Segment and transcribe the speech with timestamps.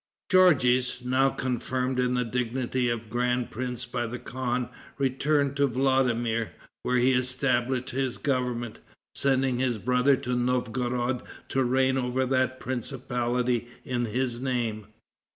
[0.31, 6.53] Georges, now confirmed in the dignity of grand prince by the khan, returned to Vladimir,
[6.81, 8.79] where he established his government,
[9.13, 14.87] sending his brother to Novgorod to reign over that principality in his name.